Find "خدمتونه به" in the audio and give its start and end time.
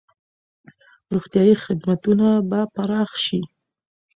1.63-2.59